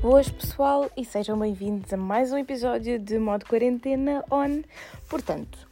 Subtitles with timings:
[0.00, 4.62] Boas pessoal e sejam bem-vindos a mais um episódio de Modo Quarentena On.
[5.10, 5.68] Portanto,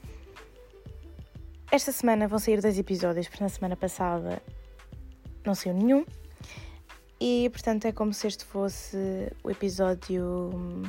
[1.73, 4.43] esta semana vão sair dois episódios, porque na semana passada
[5.47, 6.05] não saiu nenhum.
[7.19, 10.83] E portanto é como se este fosse o episódio hum,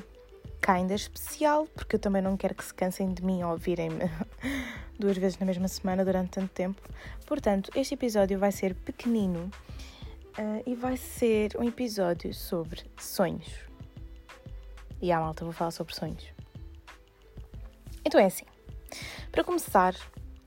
[0.61, 4.11] kinda especial, porque eu também não quero que se cansem de mim ou ouvirem-me
[4.99, 6.81] duas vezes na mesma semana durante tanto tempo.
[7.25, 9.49] Portanto, este episódio vai ser pequenino
[10.39, 13.49] uh, e vai ser um episódio sobre sonhos.
[15.01, 16.25] E à malta vou falar sobre sonhos.
[18.05, 18.45] Então é assim.
[19.31, 19.95] Para começar,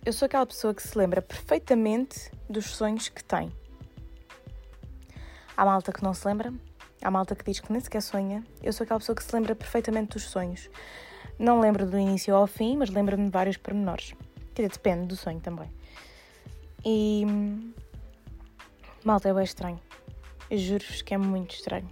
[0.04, 3.52] eu sou aquela pessoa que se lembra perfeitamente dos sonhos que tem.
[5.56, 6.52] Há malta que não se lembra,
[7.02, 8.42] há malta que diz que nem sequer sonha.
[8.62, 10.68] Eu sou aquela pessoa que se lembra perfeitamente dos sonhos.
[11.38, 14.14] Não lembro do início ao fim, mas lembro-me de vários pormenores.
[14.54, 15.70] Quer dizer, depende do sonho também.
[16.84, 17.24] E.
[19.04, 19.80] Malta, é bem estranho.
[20.48, 21.90] Eu juro-vos que é muito estranho.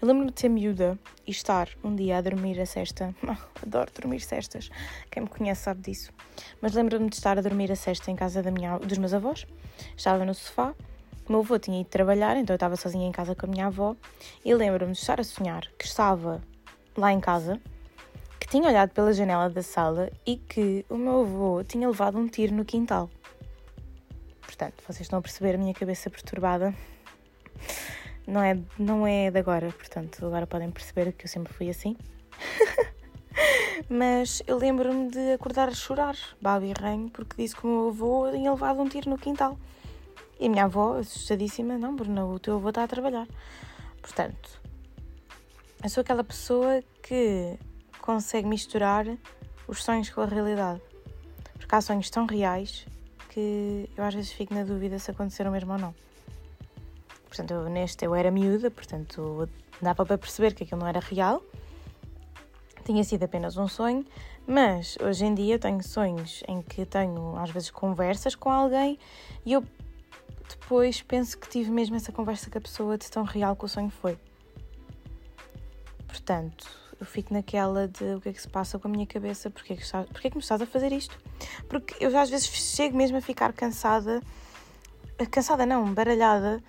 [0.00, 3.14] Eu lembro-me de ser miúda e estar um dia a dormir a cesta.
[3.60, 4.70] Adoro dormir cestas.
[5.10, 6.12] Quem me conhece sabe disso.
[6.60, 9.46] Mas lembro-me de estar a dormir a cesta em casa da minha, dos meus avós.
[9.96, 10.74] Estava no sofá
[11.28, 13.66] o meu avô tinha ido trabalhar, então eu estava sozinha em casa com a minha
[13.66, 13.94] avó
[14.44, 16.42] e lembro-me de estar a sonhar que estava
[16.96, 17.60] lá em casa,
[18.40, 22.26] que tinha olhado pela janela da sala e que o meu avô tinha levado um
[22.26, 23.08] tiro no quintal.
[24.62, 26.72] Portanto, vocês estão a perceber a minha cabeça perturbada.
[28.24, 31.96] Não é, não é de agora, portanto, agora podem perceber que eu sempre fui assim.
[33.90, 37.88] Mas eu lembro-me de acordar a chorar, baba e ranho, porque disse que o meu
[37.88, 39.58] avô tinha levado um tiro no quintal.
[40.38, 43.26] E a minha avó, assustadíssima, não, Bruna, o teu avô está a trabalhar.
[44.00, 44.60] Portanto,
[45.82, 47.58] eu sou aquela pessoa que
[48.00, 49.06] consegue misturar
[49.66, 50.80] os sonhos com a realidade.
[51.58, 52.86] Porque há sonhos tão reais
[53.32, 55.94] que eu às vezes fico na dúvida se aconteceram mesmo ou não.
[57.26, 59.48] Portanto, eu, neste eu era miúda, portanto
[59.80, 61.42] dava para perceber que aquilo não era real.
[62.84, 64.04] Tinha sido apenas um sonho,
[64.46, 68.98] mas hoje em dia tenho sonhos em que tenho às vezes conversas com alguém
[69.46, 69.64] e eu
[70.48, 73.68] depois penso que tive mesmo essa conversa com a pessoa de tão real que o
[73.68, 74.18] sonho foi.
[76.06, 76.66] Portanto,
[77.02, 79.72] eu fico naquela de o que é que se passa com a minha cabeça, porque
[79.72, 81.18] é que, está, porque é que me estás a fazer isto?
[81.68, 84.22] Porque eu às vezes chego mesmo a ficar cansada,
[85.28, 86.62] cansada não, baralhada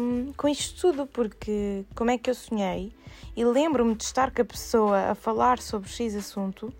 [0.00, 2.92] um, com isto tudo, porque como é que eu sonhei
[3.36, 6.72] e lembro-me de estar com a pessoa a falar sobre X assunto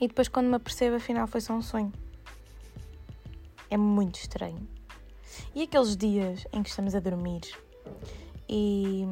[0.00, 1.92] e depois quando me apercebo afinal foi só um sonho.
[3.68, 4.66] É muito estranho.
[5.54, 7.42] E aqueles dias em que estamos a dormir
[8.48, 9.04] e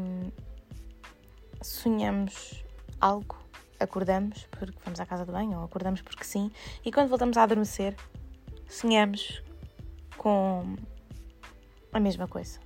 [1.65, 2.65] sonhamos
[3.01, 3.37] algo,
[3.81, 6.51] acordamos porque vamos à casa de banho ou acordamos porque sim,
[6.85, 7.97] e quando voltamos a adormecer,
[8.69, 9.43] sonhamos
[10.17, 10.77] com
[11.93, 12.61] a mesma coisa.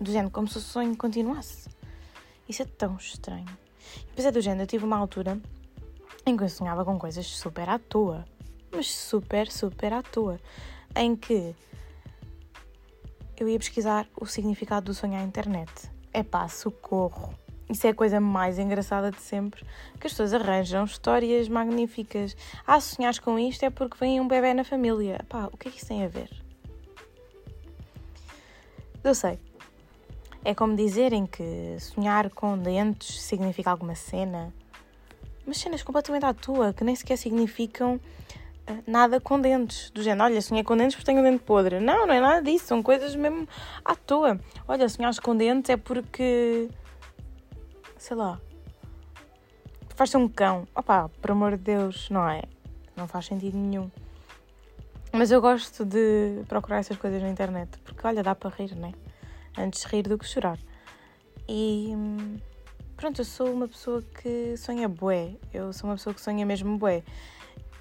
[0.00, 1.68] Do género, como se o sonho continuasse.
[2.48, 3.46] Isso é tão estranho.
[4.08, 5.40] Depois é do género, eu tive uma altura
[6.24, 8.24] em que eu sonhava com coisas super à toa.
[8.70, 10.38] Mas super, super à toa.
[10.94, 11.54] Em que
[13.36, 15.70] eu ia pesquisar o significado do sonho à internet.
[16.12, 17.34] É pá, socorro.
[17.68, 19.64] Isso é a coisa mais engraçada de sempre.
[20.00, 22.36] Que as pessoas arranjam histórias magníficas.
[22.66, 25.24] Ah, sonhas com isto é porque vem um bebê na família.
[25.28, 26.30] Pá, o que é que isso tem a ver?
[29.02, 29.38] Eu sei.
[30.44, 34.52] É como dizerem que sonhar com dentes significa alguma cena.
[35.44, 38.00] Mas cenas completamente à toa, que nem sequer significam
[38.86, 39.90] nada com dentes.
[39.90, 41.80] Do género, olha, sonhei com dentes porque tenho um dente podre.
[41.80, 42.66] Não, não é nada disso.
[42.66, 43.48] São coisas mesmo
[43.84, 44.40] à toa.
[44.66, 46.68] Olha, sonhar com dentes é porque.
[47.98, 48.40] Sei lá.
[49.90, 50.66] Faz um cão.
[50.74, 52.42] Opá, por amor de Deus, não é?
[52.96, 53.90] Não faz sentido nenhum.
[55.12, 57.78] Mas eu gosto de procurar essas coisas na internet.
[57.84, 58.92] Porque, olha, dá para rir, né?
[59.56, 60.58] Antes rir do que chorar.
[61.48, 61.92] E.
[62.96, 65.36] Pronto, eu sou uma pessoa que sonha bué.
[65.52, 67.02] Eu sou uma pessoa que sonha mesmo bué.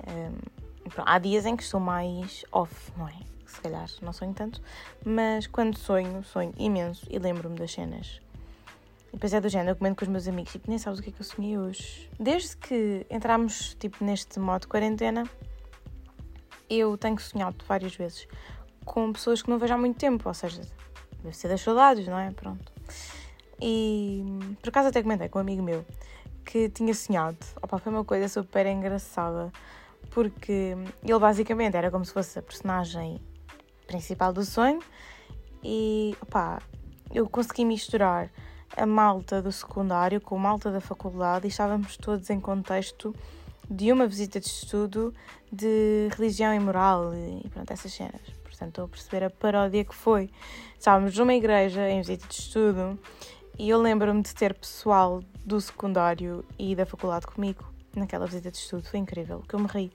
[0.07, 0.65] Um,
[0.97, 3.15] Há dias em que estou mais off, não é?
[3.47, 4.61] Se calhar não sonho tanto,
[5.03, 8.21] mas quando sonho, sonho imenso e lembro-me das cenas.
[9.15, 11.09] Depois é do género, eu comento com os meus amigos, tipo, nem sabes o que
[11.09, 12.11] é que eu sonhei hoje.
[12.19, 15.23] Desde que entramos, tipo, neste modo de quarentena,
[16.69, 18.27] eu tenho sonhado várias vezes
[18.83, 20.61] com pessoas que não vejo há muito tempo, ou seja,
[21.23, 22.29] deve ser das saudades, não é?
[22.31, 22.69] Pronto.
[23.61, 24.21] E
[24.61, 25.85] por acaso até comentei com um amigo meu
[26.43, 29.49] que tinha sonhado, opa, foi uma coisa super engraçada
[30.09, 33.21] porque ele basicamente era como se fosse a personagem
[33.87, 34.79] principal do sonho
[35.63, 36.61] e opá,
[37.13, 38.29] eu consegui misturar
[38.75, 43.15] a malta do secundário com a malta da faculdade e estávamos todos em contexto
[43.69, 45.13] de uma visita de estudo
[45.51, 48.21] de religião e moral e pronto, essas cenas.
[48.43, 50.29] Portanto, estou a perceber a paródia que foi.
[50.77, 52.99] Estávamos numa igreja em visita de estudo
[53.57, 57.63] E eu lembro-me de ter pessoal do secundário e da faculdade comigo
[57.95, 58.87] naquela visita de estudo.
[58.87, 59.91] Foi incrível, que eu me ri.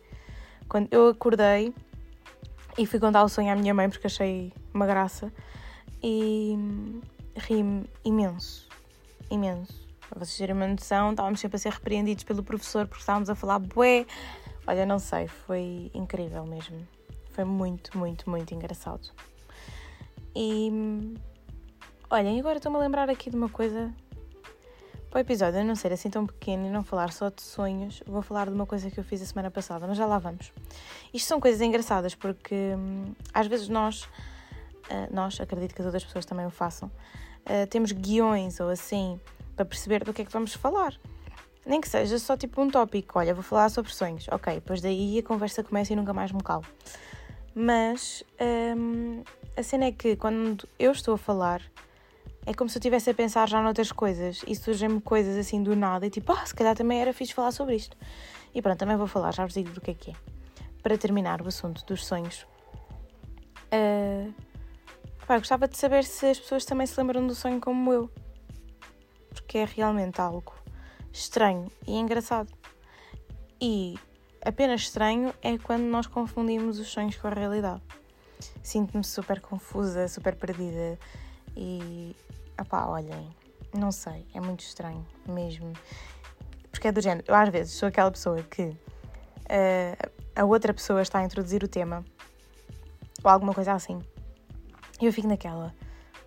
[0.68, 1.74] Quando eu acordei
[2.78, 5.32] e fui contar o sonho à minha mãe porque achei uma graça
[6.02, 6.56] e
[7.36, 8.68] ri-me imenso,
[9.30, 9.88] imenso.
[10.08, 13.34] Para vocês terem uma noção, estávamos sempre a ser repreendidos pelo professor porque estávamos a
[13.34, 14.06] falar bué.
[14.66, 16.86] Olha, não sei, foi incrível mesmo.
[17.30, 19.08] Foi muito, muito, muito engraçado.
[20.34, 20.70] E
[22.10, 23.92] olhem, agora estou-me a lembrar aqui de uma coisa.
[25.10, 28.22] Para o episódio não ser assim tão pequeno e não falar só de sonhos, vou
[28.22, 30.52] falar de uma coisa que eu fiz a semana passada, mas já lá vamos.
[31.12, 34.08] Isto são coisas engraçadas porque hum, às vezes nós,
[34.90, 39.20] uh, nós, acredito que as outras pessoas também o façam, uh, temos guiões ou assim
[39.56, 40.94] para perceber do que é que vamos falar.
[41.64, 45.18] Nem que seja só tipo um tópico, olha, vou falar sobre sonhos, ok, depois daí
[45.18, 46.64] a conversa começa e nunca mais me calo.
[47.54, 48.24] Mas
[48.76, 49.22] hum,
[49.56, 51.60] a cena é que quando eu estou a falar,
[52.46, 55.76] é como se eu estivesse a pensar já noutras coisas e surgem-me coisas assim do
[55.76, 57.96] nada e tipo, ah, se calhar também era fixe falar sobre isto.
[58.54, 60.14] E pronto, também vou falar, já vos digo do que é que é.
[60.82, 62.46] Para terminar o assunto dos sonhos.
[63.72, 64.32] Uh,
[65.30, 68.10] pá, gostava de saber se as pessoas também se lembram do sonho como eu.
[69.28, 70.52] Porque é realmente algo
[71.12, 72.52] estranho e engraçado.
[73.60, 73.94] E
[74.44, 77.80] apenas estranho é quando nós confundimos os sonhos com a realidade.
[78.60, 80.98] Sinto-me super confusa, super perdida
[81.56, 82.16] e.
[82.60, 83.32] opá, olhem,
[83.72, 85.72] não sei, é muito estranho mesmo.
[86.72, 91.00] Porque é do género, eu às vezes sou aquela pessoa que uh, a outra pessoa
[91.02, 92.04] está a introduzir o tema
[93.22, 94.00] ou alguma coisa assim.
[95.00, 95.74] E eu fico naquela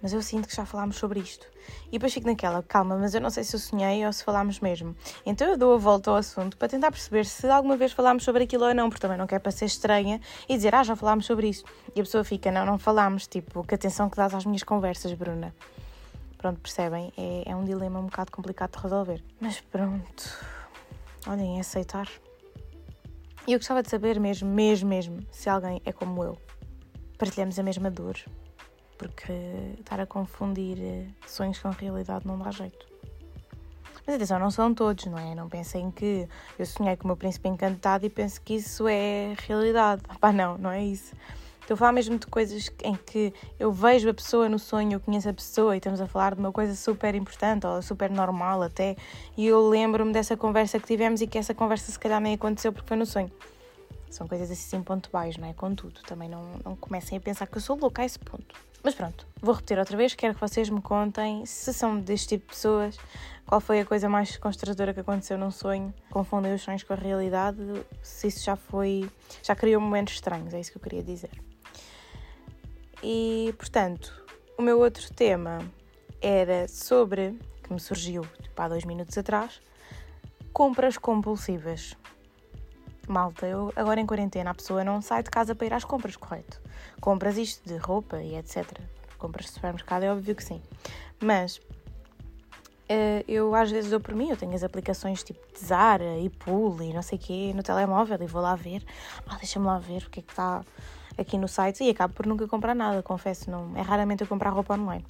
[0.03, 1.47] mas eu sinto que já falámos sobre isto.
[1.87, 4.59] E depois fico naquela, calma, mas eu não sei se eu sonhei ou se falámos
[4.59, 4.93] mesmo.
[5.25, 8.43] Então eu dou a volta ao assunto para tentar perceber se alguma vez falámos sobre
[8.43, 11.25] aquilo ou não, porque também não quer para ser estranha e dizer, ah, já falámos
[11.25, 11.71] sobre isto.
[11.95, 15.13] E a pessoa fica, não, não falámos, tipo, que atenção que dás às minhas conversas,
[15.13, 15.55] Bruna.
[16.37, 17.13] Pronto, percebem?
[17.15, 19.23] É, é um dilema um bocado complicado de resolver.
[19.39, 20.37] Mas pronto,
[21.25, 22.09] olhem, é aceitar.
[23.47, 26.37] E eu gostava de saber mesmo, mesmo, mesmo, se alguém é como eu.
[27.17, 28.17] Partilhamos a mesma dor,
[28.97, 29.33] porque
[29.79, 32.85] estar a confundir eh, sonhos com realidade não dá jeito.
[34.05, 35.33] Mas atenção, não são todos, não é?
[35.33, 36.27] Não pensem que
[36.59, 40.01] eu sonhei com o meu príncipe encantado e penso que isso é realidade.
[40.19, 41.15] Pá, não, não é isso.
[41.61, 44.99] Estou a falar mesmo de coisas em que eu vejo a pessoa no sonho, eu
[44.99, 48.63] conheço a pessoa e estamos a falar de uma coisa super importante ou super normal
[48.63, 48.97] até,
[49.37, 52.73] e eu lembro-me dessa conversa que tivemos e que essa conversa se calhar nem aconteceu
[52.73, 53.31] porque foi no sonho.
[54.09, 55.53] São coisas assim pontuais, não é?
[55.53, 58.53] Contudo, também não, não comecem a pensar que eu sou louca a esse ponto.
[58.83, 60.13] Mas pronto, vou repetir outra vez.
[60.13, 62.97] Quero que vocês me contem se são deste tipo de pessoas.
[63.45, 65.93] Qual foi a coisa mais constrangedora que aconteceu num sonho?
[66.09, 67.57] Confundem os sonhos com a realidade?
[68.01, 69.09] Se isso já foi.
[69.41, 71.31] já criou momentos estranhos, é isso que eu queria dizer.
[73.01, 74.21] E portanto,
[74.57, 75.59] o meu outro tema
[76.21, 77.39] era sobre.
[77.63, 79.61] que me surgiu tipo, há dois minutos atrás
[80.53, 81.97] compras compulsivas.
[83.07, 86.15] Malta, eu agora em quarentena a pessoa não sai de casa para ir às compras,
[86.15, 86.61] correto?
[87.01, 88.79] Compras isto de roupa e etc.
[89.17, 90.61] Compras de supermercado, é óbvio que sim.
[91.21, 96.17] Mas uh, eu às vezes dou por mim, eu tenho as aplicações tipo de Zara
[96.17, 98.83] e Pool e não sei o quê no telemóvel e vou lá ver.
[99.27, 100.63] Ah, deixa-me lá ver o que é que está
[101.17, 103.51] aqui no site e acabo por nunca comprar nada, confesso.
[103.51, 105.05] Não, é raramente eu comprar roupa online.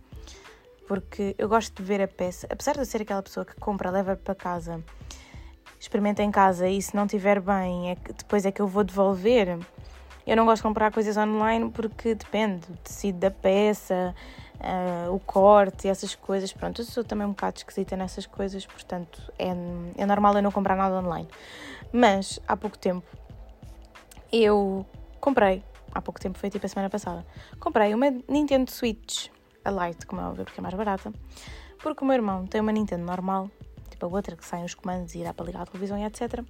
[0.87, 3.89] Porque eu gosto de ver a peça, apesar de eu ser aquela pessoa que compra,
[3.89, 4.83] leva para casa
[5.83, 8.85] experimenta em casa e se não estiver bem, é que, depois é que eu vou
[8.85, 9.59] devolver.
[10.25, 14.15] Eu não gosto de comprar coisas online porque depende do tecido da peça,
[14.61, 16.53] uh, o corte essas coisas.
[16.53, 19.49] Pronto, eu sou também um bocado esquisita nessas coisas, portanto é,
[19.97, 21.27] é normal eu não comprar nada online.
[21.91, 23.05] Mas há pouco tempo
[24.31, 24.85] eu
[25.19, 25.61] comprei,
[25.93, 27.25] há pouco tempo foi tipo a semana passada,
[27.59, 29.27] comprei uma Nintendo Switch,
[29.65, 31.11] a Lite, como é óbvio, porque é mais barata,
[31.81, 33.49] porque o meu irmão tem uma Nintendo normal
[34.03, 36.43] para outra, que saem os comandos e dá para ligar a televisão e etc.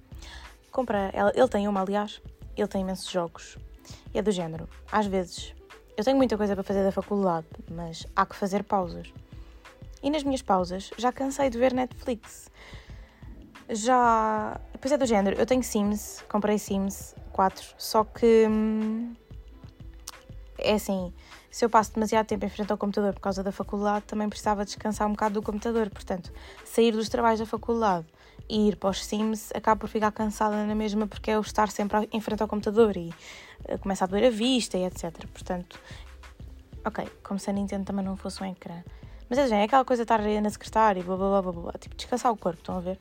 [0.70, 2.20] Compra, ele tem uma, aliás,
[2.56, 3.56] ele tem imensos jogos.
[4.12, 4.68] E é do género.
[4.90, 5.54] Às vezes,
[5.96, 9.12] eu tenho muita coisa para fazer da faculdade, mas há que fazer pausas.
[10.02, 12.50] E nas minhas pausas, já cansei de ver Netflix.
[13.70, 14.60] Já.
[14.80, 15.38] Pois é do género.
[15.38, 18.46] Eu tenho Sims, comprei Sims 4, só que.
[18.48, 19.14] Hum,
[20.58, 21.12] é assim
[21.54, 24.64] se eu passo demasiado tempo em frente ao computador por causa da faculdade, também precisava
[24.64, 25.88] descansar um bocado do computador.
[25.88, 26.32] Portanto,
[26.64, 28.04] sair dos trabalhos da faculdade
[28.48, 31.70] e ir para os Sims, acabo por ficar cansada na mesma porque é o estar
[31.70, 33.14] sempre em frente ao computador e
[33.68, 35.12] uh, começa a doer a vista e etc.
[35.32, 35.78] Portanto,
[36.84, 38.82] ok, como se a Nintendo também não fosse um ecrã.
[39.30, 41.94] Mas é, é aquela coisa de estar na secretária e blá blá blá blá, tipo
[41.94, 42.98] descansar o corpo, estão a ver?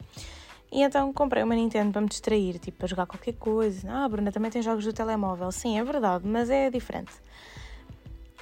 [0.71, 3.87] E então comprei uma Nintendo para me distrair, tipo para jogar qualquer coisa.
[3.89, 5.51] Ah, Bruna também tem jogos do telemóvel.
[5.51, 7.13] Sim, é verdade, mas é diferente.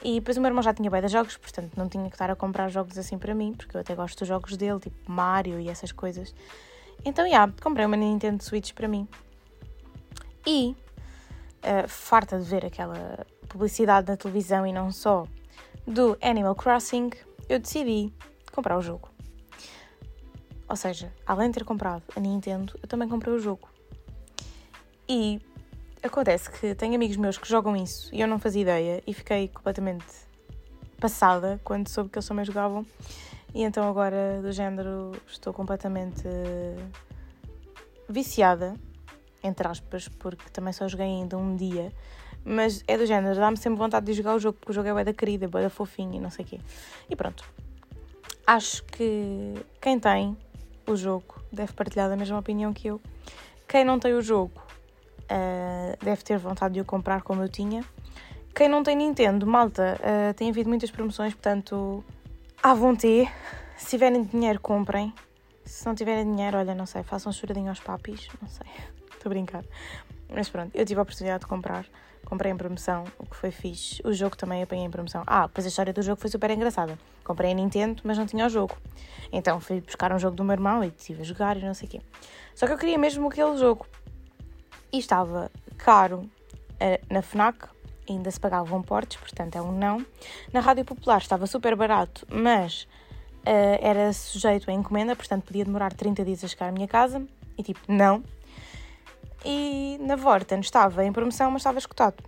[0.04, 2.30] E depois o meu irmão já tinha bem de jogos, portanto não tinha que estar
[2.32, 5.60] a comprar jogos assim para mim, porque eu até gosto dos jogos dele, tipo Mario
[5.60, 6.34] e essas coisas.
[7.06, 9.08] Então, já, yeah, comprei uma Nintendo Switch para mim.
[10.46, 10.76] E,
[11.64, 15.26] uh, farta de ver aquela publicidade na televisão e não só,
[15.86, 17.10] do Animal Crossing,
[17.50, 18.14] eu decidi
[18.52, 19.10] comprar o jogo.
[20.70, 23.68] Ou seja, além de ter comprado a Nintendo, eu também comprei o jogo.
[25.10, 25.42] E
[26.04, 29.48] acontece que tenho amigos meus que jogam isso e eu não fazia ideia e fiquei
[29.48, 30.06] completamente
[31.00, 32.86] passada quando soube que eles também jogavam.
[33.54, 36.24] E então agora, do género, estou completamente
[38.08, 38.76] viciada,
[39.44, 41.92] entre aspas, porque também só joguei ainda um dia.
[42.44, 44.94] Mas é do género, dá-me sempre vontade de jogar o jogo, porque o jogo é
[44.94, 46.60] bué da querida, bué da fofinho e não sei o quê.
[47.10, 47.44] E pronto.
[48.48, 50.36] Acho que quem tem
[50.88, 53.00] o jogo deve partilhar da mesma opinião que eu.
[53.68, 54.71] Quem não tem o jogo
[55.32, 57.84] uh, deve ter vontade de o comprar como eu tinha.
[58.54, 62.04] Quem não tem Nintendo, malta, uh, tem havido muitas promoções, portanto,
[62.62, 63.32] à vontade.
[63.78, 65.14] Se tiverem dinheiro, comprem.
[65.66, 68.68] Se não tiverem dinheiro, olha, não sei, façam um choradinho aos papis, não sei,
[69.14, 69.64] estou a brincar.
[70.30, 71.86] Mas pronto, eu tive a oportunidade de comprar,
[72.26, 74.02] comprei em promoção, o que foi fixe.
[74.06, 75.24] O jogo também apanhei em promoção.
[75.28, 76.98] Ah, depois a história do jogo foi super engraçada.
[77.24, 78.78] Comprei a Nintendo, mas não tinha o jogo.
[79.32, 81.88] Então fui buscar um jogo do meu irmão e estive a jogar e não sei
[81.88, 82.02] o quê.
[82.56, 83.86] Só que eu queria mesmo aquele jogo.
[84.92, 87.68] E estava caro uh, na FNAC,
[88.10, 90.06] ainda se pagavam portes, portanto é um não.
[90.52, 92.84] Na Rádio Popular estava super barato, mas
[93.42, 97.26] uh, era sujeito a encomenda, portanto podia demorar 30 dias a chegar à minha casa.
[97.58, 98.24] E tipo, não.
[99.46, 102.24] E na Vorten estava em promoção, mas estava escutado.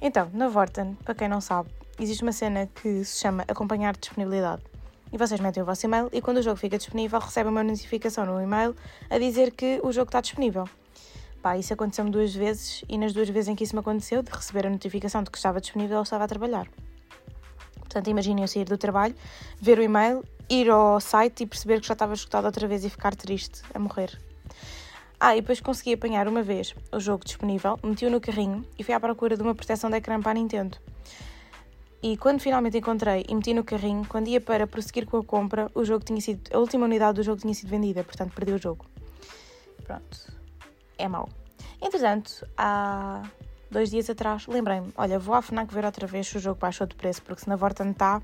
[0.00, 4.62] Então, na Vorten, para quem não sabe, existe uma cena que se chama acompanhar disponibilidade.
[5.12, 8.26] E vocês metem o vosso e-mail e quando o jogo fica disponível, recebem uma notificação
[8.26, 8.76] no e-mail
[9.08, 10.68] a dizer que o jogo está disponível.
[11.42, 14.30] Pá, isso aconteceu-me duas vezes e nas duas vezes em que isso me aconteceu, de
[14.30, 16.68] receber a notificação de que estava disponível, eu estava a trabalhar.
[17.78, 19.14] Portanto, imaginem eu sair do trabalho,
[19.60, 22.90] ver o e-mail, ir ao site e perceber que já estava escutado outra vez e
[22.90, 24.18] ficar triste, a morrer.
[25.20, 28.94] Ah, e depois consegui apanhar uma vez o jogo disponível, meti-o no carrinho e fui
[28.94, 30.76] à procura de uma proteção de ecrã para a Nintendo.
[32.00, 35.68] E quando finalmente encontrei e meti no carrinho, quando ia para prosseguir com a compra,
[35.74, 36.54] o jogo tinha sido.
[36.54, 38.86] A última unidade do jogo tinha sido vendida, portanto perdi o jogo.
[39.82, 40.37] Pronto.
[40.98, 41.28] É mau.
[41.80, 43.22] Entretanto, há
[43.70, 46.86] dois dias atrás, lembrei-me, olha, vou à FNAC ver outra vez se o jogo baixou
[46.86, 48.20] de preço, porque se na Vorten está,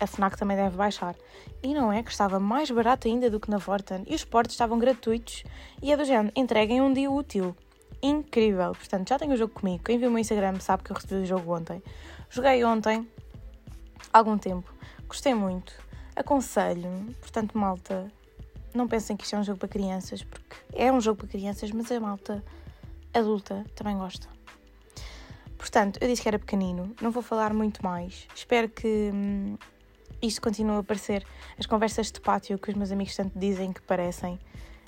[0.00, 1.14] a FNAC também deve baixar.
[1.62, 4.54] E não é que estava mais barato ainda do que na Vorten, e os portos
[4.54, 5.44] estavam gratuitos,
[5.82, 7.56] e é do género, entreguem um dia útil.
[8.02, 8.72] Incrível!
[8.72, 9.82] Portanto, já tenho o jogo comigo.
[9.84, 11.82] Quem viu o meu Instagram sabe que eu recebi o jogo ontem.
[12.30, 13.08] Joguei ontem,
[14.12, 14.72] algum tempo,
[15.06, 15.72] gostei muito,
[16.14, 18.10] aconselho, portanto, malta,
[18.74, 21.70] não pensem que isto é um jogo para crianças, porque é um jogo para crianças,
[21.70, 22.44] mas a malta
[23.12, 24.28] adulta também gosta.
[25.56, 28.28] Portanto, eu disse que era pequenino, não vou falar muito mais.
[28.34, 29.56] Espero que hum,
[30.22, 31.26] isto continue a aparecer.
[31.58, 34.38] As conversas de pátio que os meus amigos tanto dizem que parecem.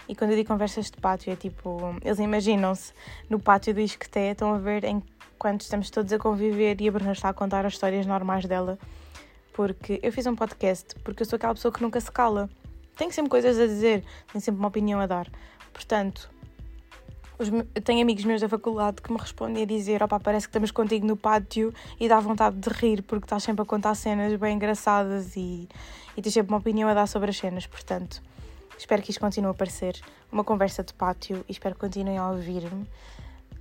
[0.09, 2.93] E quando eu digo conversas de pátio, é tipo, eles imaginam-se
[3.29, 7.13] no pátio do Isqueté, estão a ver enquanto estamos todos a conviver e a Bruna
[7.13, 8.79] está a contar as histórias normais dela.
[9.53, 12.49] Porque eu fiz um podcast, porque eu sou aquela pessoa que nunca se cala.
[13.00, 15.26] Tenho sempre coisas a dizer, tenho sempre uma opinião a dar.
[15.73, 16.30] Portanto,
[17.38, 17.49] os,
[17.83, 21.07] tenho amigos meus da faculdade que me respondem a dizer: opá, parece que estamos contigo
[21.07, 25.35] no pátio e dá vontade de rir porque estás sempre a contar cenas bem engraçadas
[25.35, 25.66] e,
[26.14, 27.66] e tens sempre uma opinião a dar sobre as cenas.
[27.66, 28.21] Portanto,
[28.76, 29.99] espero que isto continue a parecer
[30.30, 32.87] uma conversa de pátio e espero que continuem a ouvir-me.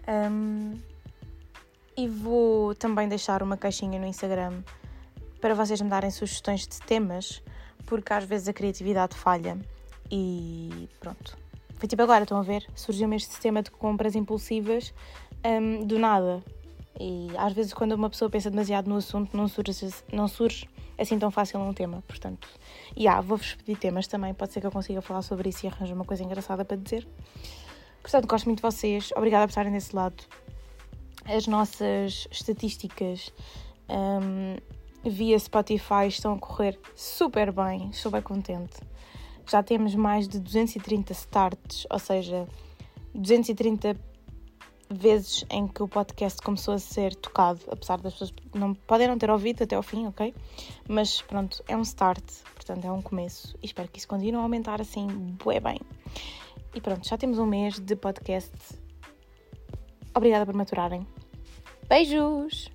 [0.05, 0.77] Um,
[1.95, 4.63] e vou também deixar uma caixinha no Instagram
[5.39, 7.41] para vocês me darem sugestões de temas,
[7.89, 9.57] porque às vezes a criatividade falha
[10.11, 11.37] e pronto
[11.79, 12.67] foi tipo agora, estão a ver?
[12.75, 14.93] Surgiu-me este sistema de compras impulsivas
[15.45, 16.43] um, do nada.
[16.99, 19.71] E às vezes, quando uma pessoa pensa demasiado no assunto, não surge,
[20.11, 20.67] não surge
[20.97, 22.03] assim tão fácil um tema.
[22.05, 22.49] Portanto,
[22.97, 24.33] e ah, vou-vos pedir temas também.
[24.33, 27.07] Pode ser que eu consiga falar sobre isso e arranjar uma coisa engraçada para dizer.
[28.01, 29.13] Portanto, gosto muito de vocês.
[29.15, 30.21] Obrigada por estarem desse lado.
[31.23, 33.31] As nossas estatísticas
[33.87, 34.57] um,
[35.03, 37.89] via Spotify estão a correr super bem.
[37.91, 38.79] Estou bem contente
[39.49, 42.47] já temos mais de 230 starts, ou seja,
[43.15, 43.97] 230
[44.91, 49.17] vezes em que o podcast começou a ser tocado, apesar das pessoas não podem não
[49.17, 50.33] ter ouvido até ao fim, ok?
[50.87, 54.43] Mas pronto, é um start, portanto é um começo e espero que isso continue a
[54.43, 55.79] aumentar assim, bué bem.
[56.73, 58.51] E pronto, já temos um mês de podcast.
[60.13, 61.07] Obrigada por maturarem.
[61.87, 62.69] Beijos!